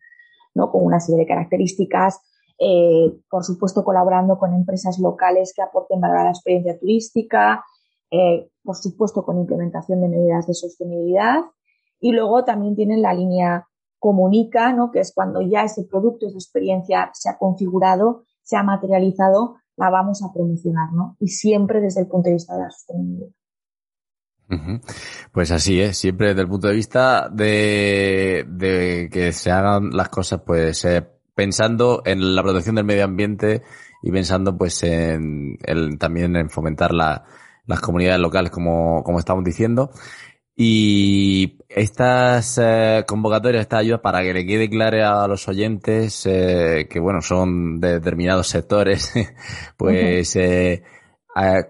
[0.53, 0.71] ¿no?
[0.71, 2.21] Con una serie de características,
[2.59, 7.65] eh, por supuesto colaborando con empresas locales que aporten valor a la experiencia turística,
[8.11, 11.41] eh, por supuesto con implementación de medidas de sostenibilidad
[12.03, 13.65] y luego también tienen la línea
[13.97, 14.91] comunica, ¿no?
[14.91, 19.89] que es cuando ya ese producto, esa experiencia se ha configurado, se ha materializado, la
[19.89, 21.15] vamos a promocionar, ¿no?
[21.21, 23.29] Y siempre desde el punto de vista de la sostenibilidad.
[25.31, 30.41] Pues así es, siempre desde el punto de vista de, que se hagan las cosas,
[30.45, 33.63] pues eh, pensando en la protección del medio ambiente
[34.03, 35.57] y pensando pues en,
[35.97, 39.89] también en fomentar las comunidades locales como, como estamos diciendo.
[40.55, 46.87] Y estas eh, convocatorias, estas ayudas, para que le quede claro a los oyentes eh,
[46.89, 49.13] que, bueno, son de determinados sectores,
[49.77, 50.83] pues, eh,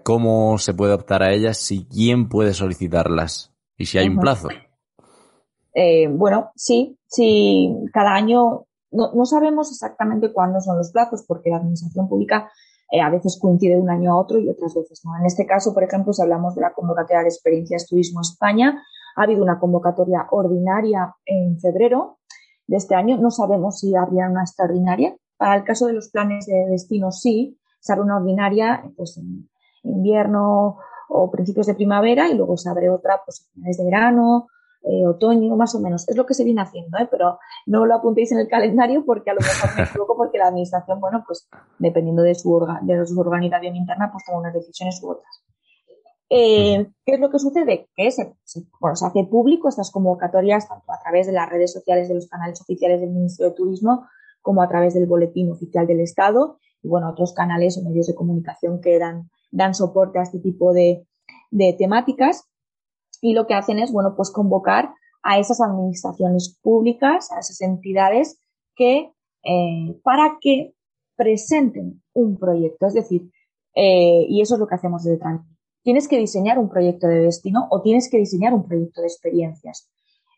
[0.02, 4.48] cómo se puede optar a ellas y quién puede solicitarlas y si hay un plazo.
[6.10, 12.08] bueno, sí, sí, cada año no, sabemos exactamente cuándo son los plazos porque la administración
[12.08, 12.50] pública
[12.90, 15.16] eh, a veces coincide de un año a otro y otras veces no.
[15.18, 18.82] En este caso, por ejemplo, si hablamos de la convocatoria de experiencias Turismo España,
[19.16, 22.18] ha habido una convocatoria ordinaria en febrero
[22.66, 23.16] de este año.
[23.18, 25.16] No sabemos si habría una extraordinaria.
[25.36, 29.48] Para el caso de los planes de destino, sí, se abre una ordinaria pues, en
[29.82, 34.48] invierno o principios de primavera y luego se abre otra pues, a finales de verano
[34.84, 36.06] eh, otoño, más o menos.
[36.08, 37.08] Es lo que se viene haciendo, ¿eh?
[37.10, 40.48] pero no lo apuntéis en el calendario porque a lo mejor me equivoco porque la
[40.48, 45.10] administración, bueno, pues dependiendo de su, de su organización interna, pues toma unas decisiones u
[45.10, 45.42] otras.
[46.28, 47.88] Eh, ¿Qué es lo que sucede?
[47.96, 48.34] Que se,
[48.80, 52.28] bueno, se hace público estas convocatorias tanto a través de las redes sociales de los
[52.28, 54.06] canales oficiales del Ministerio de Turismo
[54.42, 58.14] como a través del boletín oficial del Estado y bueno, otros canales o medios de
[58.14, 61.06] comunicación que dan, dan soporte a este tipo de,
[61.50, 62.48] de temáticas
[63.24, 68.38] y lo que hacen es, bueno, pues convocar a esas administraciones públicas, a esas entidades
[68.76, 70.74] que, eh, para que
[71.16, 72.86] presenten un proyecto.
[72.86, 73.30] Es decir,
[73.74, 75.40] eh, y eso es lo que hacemos desde Trans.
[75.82, 79.90] Tienes que diseñar un proyecto de destino o tienes que diseñar un proyecto de experiencias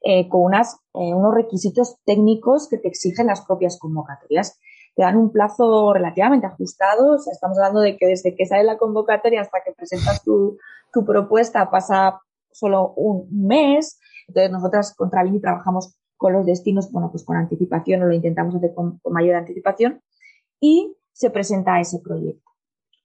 [0.05, 4.61] eh, con unas, unos requisitos técnicos que te exigen las propias convocatorias.
[4.95, 7.17] te dan un plazo relativamente ajustado.
[7.17, 10.57] estamos hablando de que desde que sale la convocatoria hasta que presentas tu,
[10.93, 12.21] tu propuesta pasa
[12.59, 13.99] solo un mes.
[14.29, 18.55] Entonces, nosotras contra Vini trabajamos con los destinos, bueno, pues con anticipación o lo intentamos
[18.55, 20.01] hacer con, mayor anticipación
[20.61, 22.51] y se presenta ese proyecto.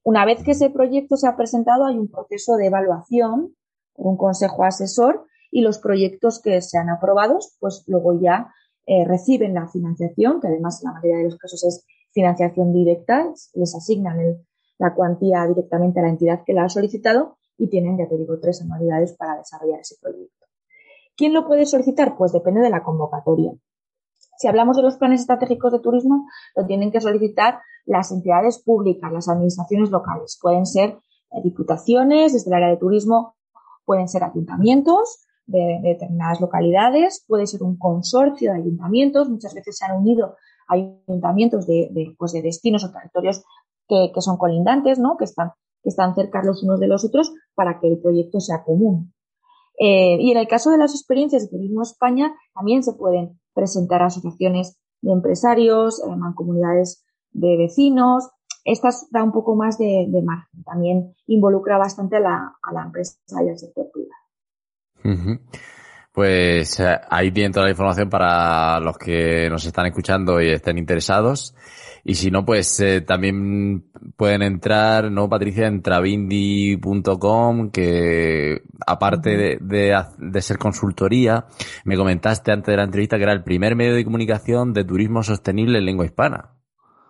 [0.04, 3.56] Una vez que ese proyecto se ha presentado, hay un proceso de evaluación
[3.96, 8.54] un consejo asesor y los proyectos que sean aprobados, pues luego ya
[8.86, 13.32] eh, reciben la financiación, que además en la mayoría de los casos es financiación directa,
[13.54, 14.18] les asignan
[14.80, 18.39] la cuantía directamente a la entidad que la ha solicitado y tienen, ya te digo,
[18.39, 20.47] tres anualidades para desarrollar ese proyecto.
[21.15, 22.17] ¿Quién lo puede solicitar?
[22.17, 23.54] Pues depende de la convocatoria.
[24.39, 29.12] Si hablamos de los planes estratégicos de turismo, lo tienen que solicitar las entidades públicas,
[29.12, 30.39] las administraciones locales.
[30.41, 33.36] Pueden ser eh, diputaciones, desde el área de turismo,
[33.86, 39.86] pueden ser ayuntamientos de, determinadas localidades, puede ser un consorcio de ayuntamientos, muchas veces se
[39.86, 40.36] han unido
[40.67, 43.43] ayuntamientos de, pues de destinos o territorios
[43.88, 45.17] que, son colindantes, ¿no?
[45.17, 45.52] que, están,
[45.84, 49.14] que están cerca los unos de los otros para que el proyecto sea común.
[49.80, 54.04] Eh, y en el caso de las experiencias de Turismo España, también se pueden presentar
[54.04, 58.30] asociaciones de empresarios, eh, mancomunidades de vecinos.
[58.64, 60.64] Estas da un poco más de, margen.
[60.64, 65.42] También involucra bastante a la, a la empresa y al sector privado.
[66.12, 70.78] Pues eh, ahí tienen toda la información para los que nos están escuchando y estén
[70.78, 71.56] interesados.
[72.04, 75.68] Y si no, pues eh, también pueden entrar, ¿no, Patricia?
[75.68, 81.46] En travindi.com, que aparte de, de, ser consultoría,
[81.86, 85.22] me comentaste antes de la entrevista que era el primer medio de comunicación de turismo
[85.22, 86.58] sostenible en lengua hispana.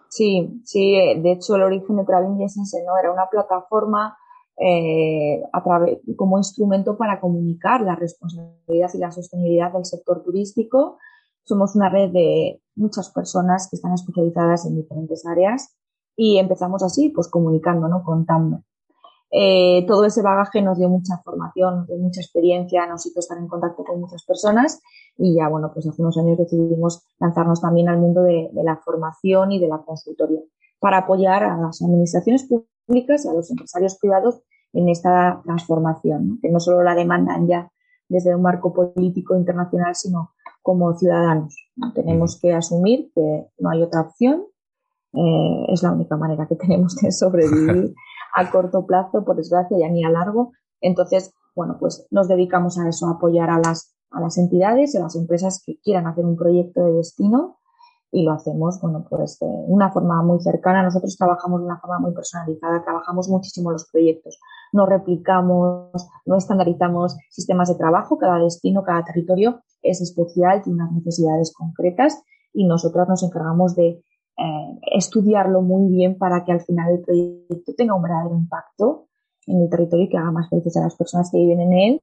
[0.10, 2.98] Sí, sí, eh, de hecho el origen de Travindi es ¿no?
[3.00, 4.18] Era una plataforma
[4.58, 10.98] eh, a través, como instrumento para comunicar la responsabilidad y la sostenibilidad del sector turístico
[11.44, 15.76] somos una red de muchas personas que están especializadas en diferentes áreas
[16.16, 18.04] y empezamos así, pues comunicando, ¿no?
[18.04, 18.64] Contando.
[19.34, 23.38] Eh, todo ese bagaje nos dio mucha formación, nos dio mucha experiencia, nos hizo estar
[23.38, 24.82] en contacto con muchas personas
[25.18, 29.54] y ya, bueno, pues hace unos años decidimos lanzarnos también al mundo de, la formación
[29.54, 30.42] y de la consultoría
[30.80, 34.42] para apoyar a las administraciones públicas y a los empresarios privados
[34.74, 37.72] en esta transformación, que no solo la demandan ya
[38.10, 41.56] desde un marco político internacional, sino como ciudadanos.
[41.96, 44.46] Tenemos que asumir que no hay otra opción,
[45.14, 47.94] eh, es la única manera que tenemos de sobrevivir
[48.36, 50.52] a corto plazo, por desgracia, ya ni a largo.
[50.80, 54.98] Entonces, bueno, pues nos dedicamos a eso, a apoyar a las, a las entidades y
[54.98, 57.58] a las empresas que quieran hacer un proyecto de destino
[58.14, 60.84] y lo hacemos, bueno, pues de una forma muy cercana.
[60.84, 64.38] Nosotros trabajamos de una forma muy personalizada, trabajamos muchísimo los proyectos.
[64.74, 68.18] No replicamos, no estandarizamos sistemas de trabajo.
[68.18, 72.22] Cada destino, cada territorio es especial, tiene unas necesidades concretas
[72.54, 74.04] y nosotras nos encargamos de
[74.38, 79.08] eh, estudiarlo muy bien para que al final el proyecto tenga un verdadero impacto
[79.48, 82.02] en el territorio y que haga más felices a las personas que viven en él,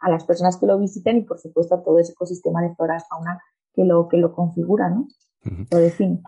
[0.00, 2.96] a las personas que lo visitan y por supuesto a todo ese ecosistema de flora
[2.96, 3.40] y fauna
[3.74, 5.06] que lo, que lo configura, ¿no?
[5.70, 6.22] Lo define.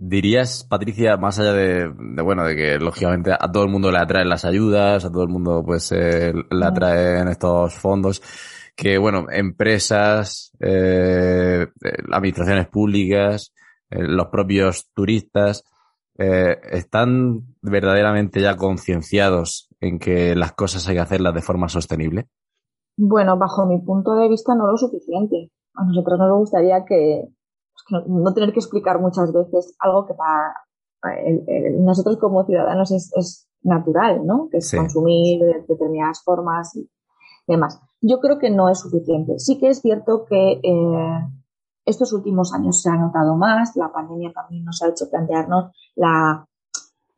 [0.00, 1.88] Dirías, Patricia, más allá de,
[2.22, 5.28] bueno, de que lógicamente a todo el mundo le atraen las ayudas, a todo el
[5.28, 8.22] mundo pues eh, le atraen estos fondos,
[8.78, 13.52] que bueno, empresas, eh, eh administraciones públicas,
[13.90, 15.64] eh, los propios turistas,
[16.16, 22.28] eh, están verdaderamente ya concienciados en que las cosas hay que hacerlas de forma sostenible?
[22.96, 25.50] Bueno, bajo mi punto de vista no lo suficiente.
[25.74, 27.24] A nosotros nos gustaría que,
[27.72, 30.54] pues, no, tener que explicar muchas veces algo que para
[31.80, 34.48] nosotros como ciudadanos es, natural, ¿no?
[34.50, 36.88] Que es consumir de determinadas formas y
[37.48, 39.38] demás yo creo que no es suficiente.
[39.38, 41.28] Sí que es cierto que eh,
[41.84, 46.46] estos últimos años se ha notado más, la pandemia también nos ha hecho plantearnos la,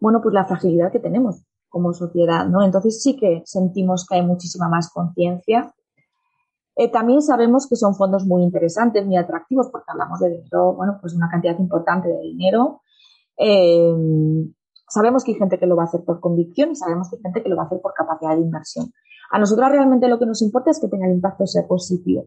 [0.01, 2.65] bueno, pues la fragilidad que tenemos como sociedad, ¿no?
[2.65, 5.73] Entonces sí que sentimos que hay muchísima más conciencia.
[6.77, 10.99] Eh, también sabemos que son fondos muy interesantes, muy atractivos, porque hablamos de dinero, bueno,
[11.01, 12.83] pues una cantidad importante de dinero.
[13.37, 13.95] Eh,
[14.89, 17.23] sabemos que hay gente que lo va a hacer por convicción y sabemos que hay
[17.23, 18.93] gente que lo va a hacer por capacidad de inversión.
[19.31, 22.27] A nosotros realmente lo que nos importa es que tenga el impacto sea positivo.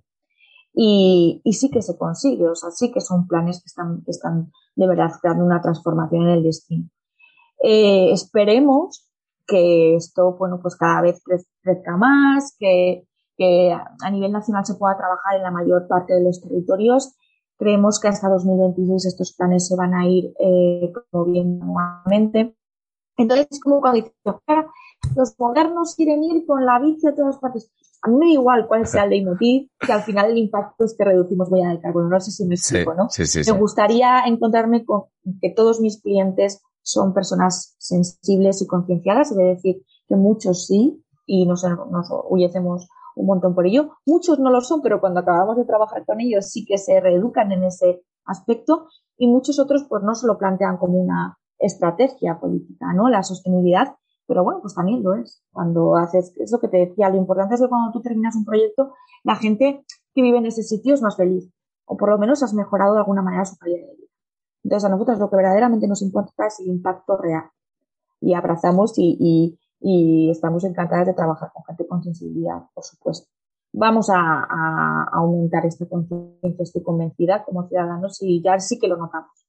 [0.74, 4.88] Y, sí que se consigue, o sea, sí que son planes que están, están de
[4.88, 6.90] verdad creando una transformación en el destino.
[7.62, 9.08] Eh, esperemos
[9.46, 11.22] que esto, bueno, pues cada vez
[11.62, 13.06] crezca más, que,
[14.02, 17.14] a nivel nacional se pueda trabajar en la mayor parte de los territorios.
[17.58, 22.56] Creemos que hasta 2026 estos planes se van a ir eh, promoviendo nuevamente.
[23.18, 24.12] Entonces, como cuando
[25.16, 27.72] los modernos quieren ir con la bici a todas partes.
[28.02, 30.96] A mí me da igual cuál sea el leitmotiv, que al final el impacto es
[30.98, 32.10] que reducimos huella de carbono.
[32.10, 33.08] No sé si me explico, ¿no?
[33.18, 35.04] me gustaría encontrarme con
[35.42, 41.46] que todos mis clientes son personas sensibles y concienciadas, es decir, que muchos sí, y
[41.46, 43.92] nos, nos orgullecemos un montón por ello.
[44.06, 47.52] Muchos no lo son, pero cuando acabamos de trabajar con ellos sí que se reeducan
[47.52, 48.88] en ese aspecto
[49.18, 53.10] y muchos otros pues no se lo plantean como una estrategia política, ¿no?
[53.10, 53.96] La sostenibilidad,
[54.28, 55.44] pero bueno, pues también lo es.
[55.52, 58.46] Cuando haces, es lo que te decía, lo importante es que cuando tú terminas un
[58.46, 58.94] proyecto,
[59.24, 61.50] la gente que vive en ese sitio es más feliz,
[61.86, 64.08] o por lo menos has mejorado de alguna manera su calidad de vida.
[64.64, 67.46] Entonces a nosotros lo que verdaderamente nos importa es el impacto real.
[68.22, 69.60] Y abrazamos y,
[70.32, 73.28] estamos encantadas de trabajar con gente con sensibilidad, por supuesto.
[73.74, 79.43] Vamos a, aumentar esta conciencia, estoy convencida, como ciudadanos, y ya sí que lo notamos,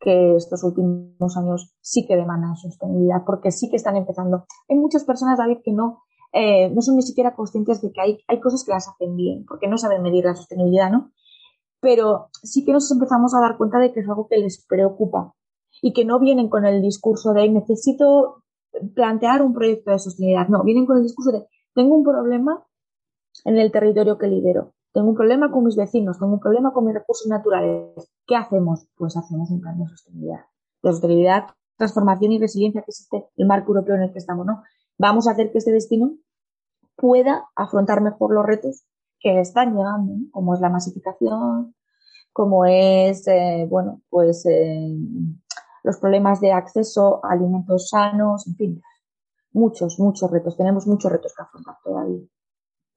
[0.00, 4.46] que estos últimos años sí que demandan sostenibilidad, porque sí que están empezando.
[4.68, 8.18] Hay muchas personas, David, que no, eh, no son ni siquiera conscientes de que hay,
[8.26, 11.12] hay cosas que las hacen bien, porque no saben medir la sostenibilidad, ¿no?
[11.80, 15.34] Pero sí que nos empezamos a dar cuenta de que es algo que les preocupa
[15.82, 18.42] y que no vienen con el discurso de necesito
[18.94, 20.48] plantear un proyecto de sostenibilidad.
[20.48, 22.64] No, vienen con el discurso de tengo un problema
[23.44, 26.84] en el territorio que lidero, tengo un problema con mis vecinos, tengo un problema con
[26.84, 28.10] mis recursos naturales.
[28.26, 28.88] ¿Qué hacemos?
[28.96, 30.40] Pues hacemos un plan de sostenibilidad.
[30.82, 31.44] De sostenibilidad,
[31.76, 34.62] transformación y resiliencia, que es este, el marco europeo en el que estamos, ¿no?
[34.98, 36.12] Vamos a hacer que este destino
[36.96, 38.84] pueda afrontar mejor los retos
[39.20, 41.74] que están llegando, como es la masificación,
[42.32, 44.94] como es, eh, bueno, pues eh,
[45.82, 48.82] los problemas de acceso a alimentos sanos, en fin,
[49.52, 50.56] muchos, muchos retos.
[50.56, 52.20] Tenemos muchos retos que afrontar todavía.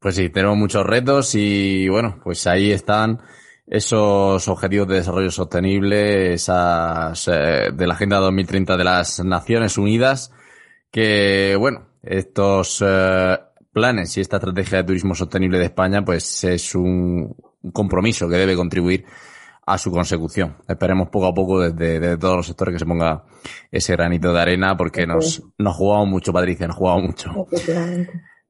[0.04, 3.22] Pues sí, tenemos muchos retos y bueno, pues ahí están
[3.66, 10.34] esos objetivos de desarrollo sostenible, esas eh, de la Agenda 2030 de las Naciones Unidas,
[10.92, 13.38] que bueno, estos eh,
[13.72, 17.34] planes y esta estrategia de turismo sostenible de España, pues es un
[17.72, 19.06] compromiso que debe contribuir
[19.66, 20.58] a su consecución.
[20.68, 23.24] Esperemos poco a poco desde, todos los sectores que se ponga
[23.72, 27.48] ese granito de arena porque nos, nos jugamos mucho, Patricia, nos jugamos mucho.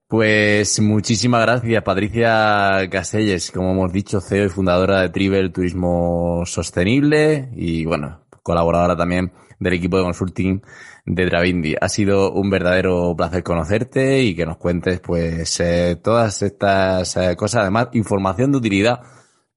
[0.08, 7.50] Pues muchísimas gracias, Patricia Caselles, como hemos dicho, CEO y fundadora de Trivel Turismo Sostenible
[7.56, 10.62] y bueno, colaboradora también del equipo de consulting
[11.06, 11.76] de Travindi.
[11.80, 17.36] Ha sido un verdadero placer conocerte y que nos cuentes pues eh, todas estas eh,
[17.36, 19.02] cosas, además información de utilidad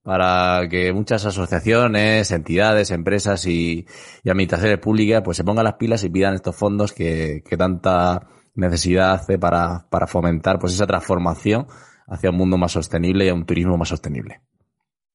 [0.07, 3.85] para que muchas asociaciones, entidades, empresas y,
[4.25, 8.25] administraciones públicas pues se pongan las pilas y pidan estos fondos que, tanta
[8.57, 11.67] necesidad hace para, para fomentar pues esa transformación
[12.07, 14.41] hacia un mundo más sostenible y un turismo más sostenible.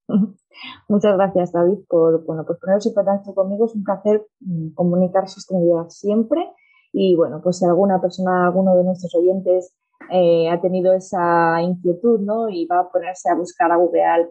[0.88, 3.66] Muchas gracias, David, por, bueno, por poneros en contacto conmigo.
[3.66, 6.52] Es un placer mm, comunicar sostenibilidad siempre.
[6.92, 9.74] Y bueno, pues si alguna persona, alguno de nuestros oyentes
[10.10, 12.48] eh, ha tenido esa inquietud, ¿no?
[12.48, 14.30] Y va a ponerse a buscar a Google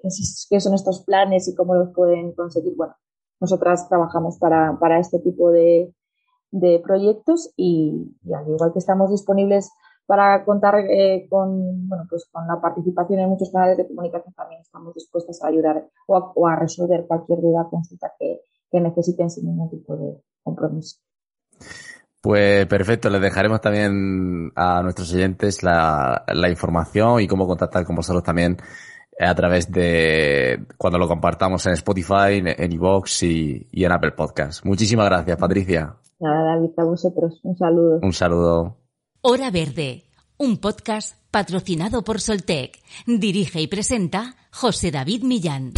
[0.49, 2.75] qué, son estos planes y cómo los pueden conseguir.
[2.77, 2.95] Bueno,
[3.39, 5.91] nosotras trabajamos para, para este tipo de,
[6.51, 9.71] de proyectos y, al igual que estamos disponibles
[10.05, 14.61] para contar eh, con, bueno, pues con la participación en muchos canales de comunicación, también
[14.61, 19.69] estamos dispuestas a ayudar o a, resolver cualquier duda, consulta que, que necesiten sin ningún
[19.69, 20.97] tipo de compromiso.
[22.19, 28.23] Pues perfecto, les dejaremos también a nuestros oyentes la, información y cómo contactar con vosotros
[28.23, 28.57] también
[29.19, 34.63] a través de cuando lo compartamos en Spotify, en iVoox y, y, en Apple Podcast.
[34.65, 36.00] Muchísimas gracias, Patricia.
[36.21, 37.39] Nada, David, a vosotros.
[37.43, 37.99] Un saludo.
[38.01, 38.77] Un saludo.
[39.21, 40.05] Hora Verde,
[40.37, 42.77] un podcast patrocinado por Soltec.
[43.05, 45.73] Dirige y presenta José David Millán.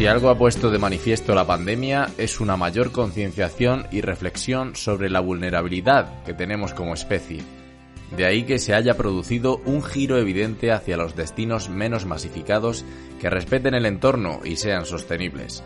[0.00, 5.10] Si algo ha puesto de manifiesto la pandemia es una mayor concienciación y reflexión sobre
[5.10, 7.42] la vulnerabilidad que tenemos como especie.
[8.16, 12.82] De ahí que se haya producido un giro evidente hacia los destinos menos masificados
[13.20, 15.62] que respeten el entorno y sean sostenibles.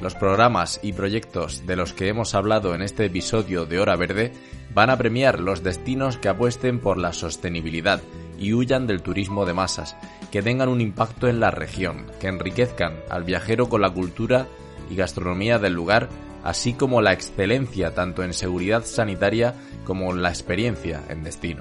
[0.00, 4.32] Los programas y proyectos de los que hemos hablado en este episodio de Hora Verde
[4.72, 8.00] van a premiar los destinos que apuesten por la sostenibilidad
[8.38, 9.94] y huyan del turismo de masas,
[10.34, 14.48] que tengan un impacto en la región, que enriquezcan al viajero con la cultura
[14.90, 16.08] y gastronomía del lugar
[16.42, 19.54] así como la excelencia tanto en seguridad sanitaria
[19.84, 21.60] como en la experiencia en destino.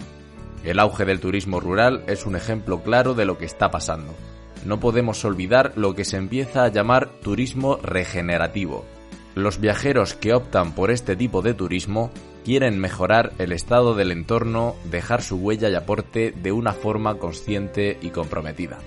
[0.63, 4.11] El auge del turismo rural es un ejemplo claro de lo que está pasando.
[4.65, 8.86] No podemos olvidar lo que se empieza a llamar turismo regenerativo.
[9.36, 12.09] Los viajeros que optan por este tipo de turismo
[12.43, 17.97] quieren mejorar el estado del entorno, dejar su huella y aporte de una forma consciente
[18.01, 18.79] y comprometida.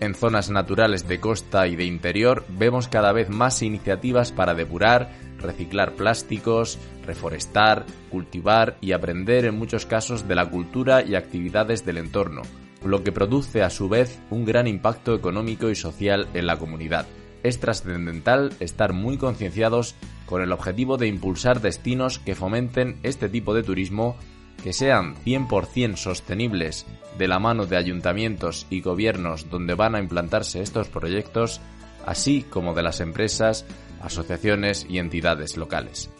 [0.00, 5.10] En zonas naturales de costa y de interior vemos cada vez más iniciativas para depurar,
[5.38, 11.96] reciclar plásticos, reforestar, cultivar y aprender en muchos casos de la cultura y actividades del
[11.96, 12.42] entorno,
[12.84, 17.06] lo que produce a su vez un gran impacto económico y social en la comunidad.
[17.46, 19.94] Es trascendental estar muy concienciados
[20.26, 24.16] con el objetivo de impulsar destinos que fomenten este tipo de turismo
[24.64, 26.86] que sean 100% sostenibles
[27.16, 31.60] de la mano de ayuntamientos y gobiernos donde van a implantarse estos proyectos,
[32.04, 33.64] así como de las empresas,
[34.02, 36.10] asociaciones y entidades locales.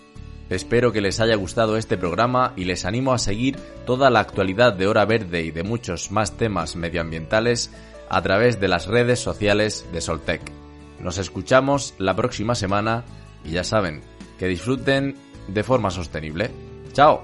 [0.49, 4.75] Espero que les haya gustado este programa y les animo a seguir toda la actualidad
[4.75, 7.73] de Hora Verde y de muchos más temas medioambientales
[8.09, 10.66] a través de las redes sociales de Soltec.
[11.01, 13.05] Nos escuchamos la próxima semana
[13.45, 14.03] y ya saben,
[14.39, 15.17] que disfruten
[15.49, 16.51] de forma sostenible.
[16.93, 17.23] ¡Chao!